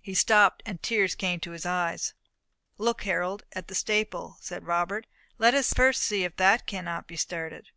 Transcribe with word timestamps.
He 0.00 0.14
stopped, 0.14 0.62
and 0.64 0.80
tears 0.80 1.16
came 1.16 1.34
into 1.34 1.50
his 1.50 1.66
eyes. 1.66 2.14
"Look, 2.78 3.02
Harold, 3.02 3.42
at 3.50 3.66
the 3.66 3.74
staple," 3.74 4.36
said 4.40 4.64
Robert. 4.64 5.08
"Let 5.38 5.54
us 5.54 5.72
see 5.98 6.22
if 6.22 6.36
that 6.36 6.68
cannot 6.68 7.08
be 7.08 7.16
started." 7.16 7.70